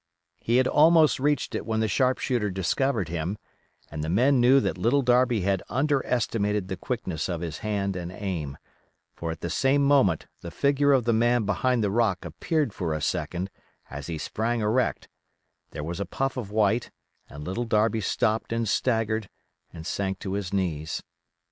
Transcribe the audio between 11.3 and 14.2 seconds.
behind the rock appeared for a second as he